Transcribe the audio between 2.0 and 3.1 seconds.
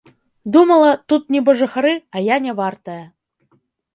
а я нявартая.